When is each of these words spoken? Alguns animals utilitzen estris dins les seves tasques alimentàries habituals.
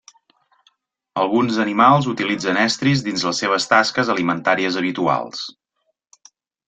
Alguns 1.23 1.59
animals 1.65 2.07
utilitzen 2.13 2.59
estris 2.61 3.03
dins 3.09 3.27
les 3.29 3.43
seves 3.45 3.71
tasques 3.75 4.13
alimentàries 4.15 4.81
habituals. 4.83 5.45